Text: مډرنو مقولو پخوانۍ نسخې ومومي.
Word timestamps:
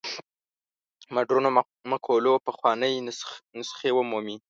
مډرنو 1.13 1.49
مقولو 1.91 2.33
پخوانۍ 2.47 2.93
نسخې 3.57 3.89
ومومي. 3.93 4.35